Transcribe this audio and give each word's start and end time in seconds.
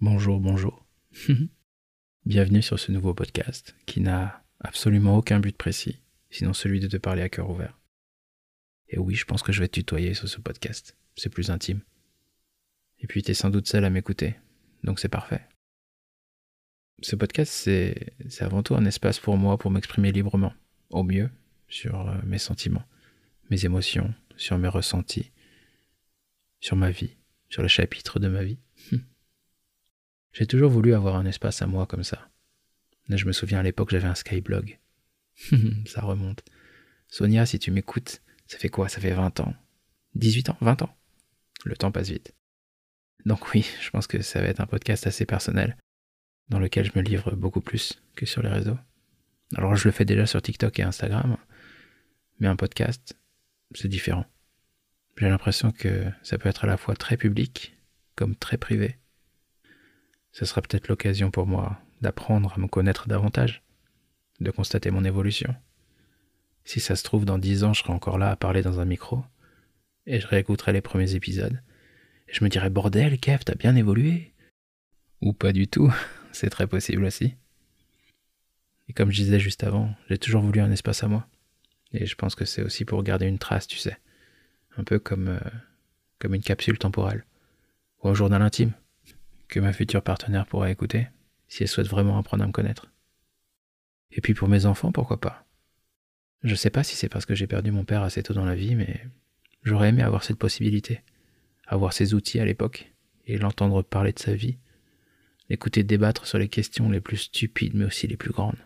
Bonjour, 0.00 0.40
bonjour. 0.40 0.84
Bienvenue 2.26 2.62
sur 2.62 2.80
ce 2.80 2.90
nouveau 2.90 3.14
podcast 3.14 3.76
qui 3.86 4.00
n'a 4.00 4.42
absolument 4.58 5.16
aucun 5.16 5.38
but 5.38 5.56
précis, 5.56 6.00
sinon 6.30 6.52
celui 6.52 6.80
de 6.80 6.88
te 6.88 6.96
parler 6.96 7.22
à 7.22 7.28
cœur 7.28 7.48
ouvert. 7.48 7.78
Et 8.88 8.98
oui, 8.98 9.14
je 9.14 9.24
pense 9.24 9.44
que 9.44 9.52
je 9.52 9.60
vais 9.60 9.68
te 9.68 9.74
tutoyer 9.74 10.14
sur 10.14 10.28
ce 10.28 10.40
podcast, 10.40 10.96
c'est 11.14 11.30
plus 11.30 11.48
intime. 11.48 11.80
Et 12.98 13.06
puis 13.06 13.22
t'es 13.22 13.34
sans 13.34 13.50
doute 13.50 13.68
seul 13.68 13.84
à 13.84 13.90
m'écouter, 13.90 14.34
donc 14.82 14.98
c'est 14.98 15.08
parfait. 15.08 15.46
Ce 17.00 17.14
podcast, 17.14 17.52
c'est 17.52 18.14
avant 18.40 18.64
tout 18.64 18.74
un 18.74 18.86
espace 18.86 19.20
pour 19.20 19.36
moi 19.36 19.58
pour 19.58 19.70
m'exprimer 19.70 20.10
librement, 20.10 20.54
au 20.90 21.04
mieux, 21.04 21.30
sur 21.68 22.08
euh, 22.08 22.16
mes 22.24 22.38
sentiments, 22.38 22.84
mes 23.48 23.64
émotions, 23.64 24.12
sur 24.36 24.58
mes 24.58 24.68
ressentis, 24.68 25.30
sur 26.60 26.74
ma 26.74 26.90
vie, 26.90 27.16
sur 27.48 27.62
le 27.62 27.68
chapitre 27.68 28.18
de 28.18 28.26
ma 28.26 28.42
vie. 28.42 28.58
J'ai 30.34 30.46
toujours 30.46 30.68
voulu 30.68 30.94
avoir 30.94 31.14
un 31.14 31.26
espace 31.26 31.62
à 31.62 31.68
moi 31.68 31.86
comme 31.86 32.02
ça. 32.02 32.28
Je 33.08 33.24
me 33.24 33.30
souviens 33.30 33.60
à 33.60 33.62
l'époque, 33.62 33.90
j'avais 33.90 34.08
un 34.08 34.16
Skyblog. 34.16 34.80
ça 35.86 36.00
remonte. 36.00 36.44
Sonia, 37.06 37.46
si 37.46 37.60
tu 37.60 37.70
m'écoutes, 37.70 38.20
ça 38.48 38.58
fait 38.58 38.68
quoi? 38.68 38.88
Ça 38.88 39.00
fait 39.00 39.12
20 39.12 39.38
ans 39.38 39.54
18 40.16 40.50
ans? 40.50 40.56
20 40.60 40.82
ans 40.82 40.96
Le 41.64 41.76
temps 41.76 41.92
passe 41.92 42.10
vite. 42.10 42.34
Donc 43.24 43.54
oui, 43.54 43.64
je 43.80 43.90
pense 43.90 44.08
que 44.08 44.22
ça 44.22 44.40
va 44.40 44.48
être 44.48 44.60
un 44.60 44.66
podcast 44.66 45.06
assez 45.06 45.24
personnel, 45.24 45.76
dans 46.48 46.58
lequel 46.58 46.84
je 46.84 46.98
me 46.98 47.02
livre 47.02 47.30
beaucoup 47.36 47.60
plus 47.60 48.02
que 48.16 48.26
sur 48.26 48.42
les 48.42 48.48
réseaux. 48.48 48.78
Alors 49.54 49.76
je 49.76 49.86
le 49.86 49.92
fais 49.92 50.04
déjà 50.04 50.26
sur 50.26 50.42
TikTok 50.42 50.80
et 50.80 50.82
Instagram, 50.82 51.36
mais 52.40 52.48
un 52.48 52.56
podcast, 52.56 53.16
c'est 53.72 53.88
différent. 53.88 54.26
J'ai 55.16 55.28
l'impression 55.28 55.70
que 55.70 56.06
ça 56.24 56.38
peut 56.38 56.48
être 56.48 56.64
à 56.64 56.66
la 56.66 56.76
fois 56.76 56.96
très 56.96 57.16
public 57.16 57.76
comme 58.16 58.34
très 58.34 58.58
privé 58.58 58.98
ce 60.34 60.44
sera 60.44 60.60
peut-être 60.62 60.88
l'occasion 60.88 61.30
pour 61.30 61.46
moi 61.46 61.80
d'apprendre 62.02 62.52
à 62.54 62.60
me 62.60 62.66
connaître 62.66 63.06
davantage, 63.06 63.62
de 64.40 64.50
constater 64.50 64.90
mon 64.90 65.04
évolution. 65.04 65.54
Si 66.64 66.80
ça 66.80 66.96
se 66.96 67.04
trouve, 67.04 67.24
dans 67.24 67.38
dix 67.38 67.62
ans, 67.62 67.72
je 67.72 67.82
serai 67.82 67.92
encore 67.92 68.18
là 68.18 68.30
à 68.32 68.36
parler 68.36 68.60
dans 68.60 68.80
un 68.80 68.84
micro, 68.84 69.22
et 70.06 70.18
je 70.18 70.26
réécouterai 70.26 70.72
les 70.72 70.80
premiers 70.80 71.14
épisodes, 71.14 71.62
et 72.26 72.34
je 72.34 72.42
me 72.42 72.48
dirai 72.48 72.68
Bordel, 72.68 73.20
Kev, 73.20 73.44
t'as 73.44 73.54
bien 73.54 73.76
évolué 73.76 74.34
Ou 75.20 75.32
pas 75.32 75.52
du 75.52 75.68
tout, 75.68 75.94
c'est 76.32 76.50
très 76.50 76.66
possible 76.66 77.04
aussi. 77.04 77.36
Et 78.88 78.92
comme 78.92 79.12
je 79.12 79.22
disais 79.22 79.38
juste 79.38 79.62
avant, 79.62 79.94
j'ai 80.10 80.18
toujours 80.18 80.42
voulu 80.42 80.58
un 80.58 80.72
espace 80.72 81.04
à 81.04 81.08
moi. 81.08 81.28
Et 81.92 82.06
je 82.06 82.16
pense 82.16 82.34
que 82.34 82.44
c'est 82.44 82.62
aussi 82.62 82.84
pour 82.84 83.04
garder 83.04 83.26
une 83.26 83.38
trace, 83.38 83.68
tu 83.68 83.78
sais. 83.78 83.96
Un 84.76 84.82
peu 84.82 84.98
comme, 84.98 85.28
euh, 85.28 85.50
comme 86.18 86.34
une 86.34 86.42
capsule 86.42 86.76
temporelle. 86.76 87.24
Ou 88.02 88.08
un 88.08 88.14
journal 88.14 88.42
intime 88.42 88.72
que 89.48 89.60
ma 89.60 89.72
future 89.72 90.02
partenaire 90.02 90.46
pourra 90.46 90.70
écouter 90.70 91.08
si 91.48 91.62
elle 91.62 91.68
souhaite 91.68 91.88
vraiment 91.88 92.18
apprendre 92.18 92.44
à 92.44 92.46
me 92.46 92.52
connaître. 92.52 92.90
Et 94.10 94.20
puis 94.20 94.34
pour 94.34 94.48
mes 94.48 94.66
enfants, 94.66 94.92
pourquoi 94.92 95.20
pas 95.20 95.46
Je 96.42 96.54
sais 96.54 96.70
pas 96.70 96.84
si 96.84 96.96
c'est 96.96 97.08
parce 97.08 97.26
que 97.26 97.34
j'ai 97.34 97.46
perdu 97.46 97.70
mon 97.70 97.84
père 97.84 98.02
assez 98.02 98.22
tôt 98.22 98.34
dans 98.34 98.44
la 98.44 98.54
vie, 98.54 98.74
mais 98.74 99.06
j'aurais 99.62 99.88
aimé 99.88 100.02
avoir 100.02 100.24
cette 100.24 100.38
possibilité, 100.38 101.02
avoir 101.66 101.92
ces 101.92 102.14
outils 102.14 102.40
à 102.40 102.44
l'époque 102.44 102.92
et 103.26 103.38
l'entendre 103.38 103.82
parler 103.82 104.12
de 104.12 104.18
sa 104.18 104.34
vie, 104.34 104.58
l'écouter 105.48 105.82
débattre 105.82 106.26
sur 106.26 106.38
les 106.38 106.48
questions 106.48 106.90
les 106.90 107.00
plus 107.00 107.16
stupides 107.16 107.74
mais 107.74 107.84
aussi 107.84 108.06
les 108.06 108.16
plus 108.16 108.30
grandes. 108.30 108.58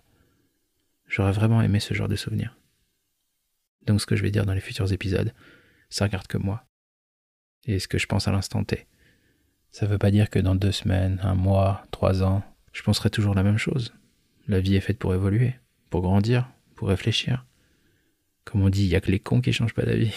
J'aurais 1.07 1.33
vraiment 1.33 1.63
aimé 1.63 1.81
ce 1.81 1.95
genre 1.95 2.09
de 2.09 2.17
souvenirs. 2.17 2.57
Donc 3.87 4.01
ce 4.01 4.07
que 4.07 4.17
je 4.17 4.23
vais 4.23 4.31
dire 4.31 4.45
dans 4.45 4.55
les 4.55 4.61
futurs 4.61 4.93
épisodes, 4.93 5.33
ça 5.89 6.05
regarde 6.05 6.27
que 6.27 6.37
moi. 6.37 6.67
Et 7.65 7.79
ce 7.79 7.89
que 7.89 7.99
je 7.99 8.07
pense 8.07 8.29
à 8.29 8.33
l'instant 8.33 8.65
T. 8.65 8.87
Ça 9.71 9.87
ne 9.87 9.91
veut 9.91 9.99
pas 9.99 10.11
dire 10.11 10.31
que 10.31 10.39
dans 10.39 10.55
deux 10.55 10.73
semaines, 10.73 11.21
un 11.23 11.35
mois, 11.35 11.85
trois 11.91 12.23
ans, 12.23 12.43
je 12.73 12.83
penserai 12.83 13.11
toujours 13.11 13.35
la 13.35 13.43
même 13.43 13.59
chose. 13.59 13.95
La 14.47 14.61
vie 14.61 14.77
est 14.77 14.81
faite 14.81 14.99
pour 14.99 15.15
évoluer, 15.15 15.55
pour 15.91 16.03
grandir, 16.03 16.49
pour 16.75 16.89
réfléchir. 16.89 17.45
Comme 18.45 18.63
on 18.63 18.71
dit, 18.71 18.85
il 18.85 18.89
n'y 18.89 18.97
a 18.97 19.01
que 19.01 19.11
les 19.11 19.21
cons 19.21 19.41
qui 19.41 19.53
changent 19.53 19.75
pas 19.75 19.85
d'avis. 19.85 20.15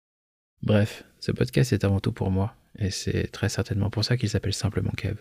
Bref, 0.62 1.04
ce 1.18 1.32
podcast 1.32 1.72
est 1.72 1.84
avant 1.84 2.00
tout 2.00 2.12
pour 2.12 2.30
moi, 2.30 2.54
et 2.78 2.90
c'est 2.90 3.26
très 3.28 3.48
certainement 3.48 3.90
pour 3.90 4.04
ça 4.04 4.16
qu'il 4.16 4.28
s'appelle 4.28 4.54
simplement 4.54 4.92
Kev. 4.96 5.16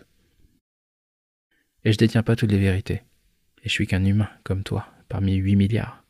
Et 1.84 1.92
je 1.92 1.98
détiens 1.98 2.24
pas 2.24 2.36
toutes 2.36 2.52
les 2.52 2.60
vérités. 2.60 3.02
Et 3.64 3.70
je 3.70 3.70
suis 3.70 3.88
qu'un 3.88 4.06
humain, 4.06 4.30
comme 4.44 4.64
toi, 4.64 4.88
parmi 5.10 5.36
8 5.36 5.56
milliards. 5.56 6.04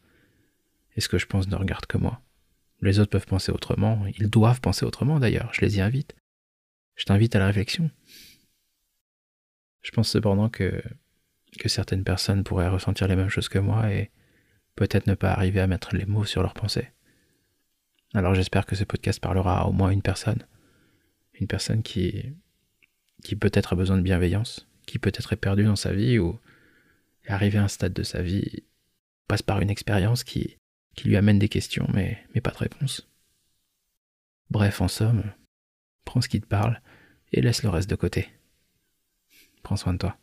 Et 0.96 1.02
ce 1.02 1.08
que 1.08 1.18
je 1.18 1.26
pense 1.26 1.48
ne 1.48 1.56
regarde 1.56 1.86
que 1.86 1.98
moi. 1.98 2.22
Les 2.82 3.00
autres 3.00 3.12
peuvent 3.12 3.26
penser 3.26 3.52
autrement, 3.52 4.06
ils 4.18 4.30
doivent 4.30 4.60
penser 4.60 4.86
autrement 4.86 5.20
d'ailleurs, 5.20 5.50
je 5.54 5.62
les 5.62 5.78
y 5.78 5.82
invite. 5.82 6.16
Je 6.96 7.06
t'invite 7.06 7.36
à 7.36 7.40
la 7.40 7.48
réflexion. 7.48 7.90
Je 9.82 9.92
pense 9.92 10.10
cependant 10.10 10.50
que, 10.50 10.82
certaines 11.66 12.04
personnes 12.04 12.44
pourraient 12.44 12.68
ressentir 12.68 13.08
les 13.08 13.16
mêmes 13.16 13.30
choses 13.30 13.50
que 13.50 13.60
moi 13.60 13.92
et 13.92 14.12
peut-être 14.76 15.08
ne 15.08 15.14
pas 15.14 15.32
arriver 15.32 15.60
à 15.60 15.68
mettre 15.68 15.96
les 15.96 16.06
mots 16.06 16.26
sur 16.26 16.42
leurs 16.42 16.54
pensées. 16.54 16.90
Alors 18.14 18.34
j'espère 18.34 18.66
que 18.66 18.76
ce 18.76 18.84
podcast 18.84 19.20
parlera 19.20 19.62
à 19.62 19.66
au 19.66 19.72
moins 19.72 19.92
une 19.92 20.02
personne. 20.02 20.46
Une 21.40 21.48
personne 21.48 21.84
qui, 21.84 22.34
qui 23.24 23.36
peut-être 23.36 23.74
a 23.74 23.76
besoin 23.76 23.98
de 23.98 24.02
bienveillance, 24.02 24.68
qui 24.86 25.00
peut-être 25.00 25.34
est 25.34 25.38
perdue 25.38 25.64
dans 25.64 25.76
sa 25.76 25.94
vie 25.94 26.20
ou 26.20 26.40
est 27.26 27.32
arrivée 27.32 27.60
à 27.60 27.64
un 27.64 27.68
stade 27.68 27.94
de 27.94 28.04
sa 28.04 28.22
vie, 28.22 28.64
passe 29.28 29.42
par 29.42 29.62
une 29.62 29.70
expérience 29.70 30.24
qui, 30.24 30.58
qui 30.96 31.08
lui 31.08 31.18
amène 31.18 31.40
des 31.40 31.50
questions 31.50 31.88
mais, 31.94 32.24
mais 32.34 32.42
pas 32.42 32.52
de 32.52 32.58
réponse. 32.58 33.08
Bref, 34.50 34.82
en 34.82 34.88
somme, 34.88 35.24
prends 36.06 36.22
ce 36.22 36.30
qui 36.30 36.42
te 36.42 36.48
parle 36.48 36.82
et 37.32 37.42
laisse 37.42 37.64
le 37.64 37.70
reste 37.70 37.90
de 37.90 37.96
côté. 37.96 38.30
Prends 39.64 39.78
soin 39.78 39.94
de 39.94 39.98
toi. 40.00 40.18